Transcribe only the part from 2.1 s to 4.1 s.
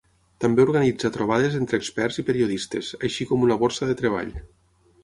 i periodistes, així com una borsa de